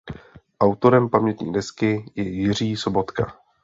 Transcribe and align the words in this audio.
Autorem 0.61 1.09
pamětní 1.09 1.51
desky 1.53 2.05
je 2.15 2.23
Jiří 2.23 2.75
Sobotka. 2.75 3.37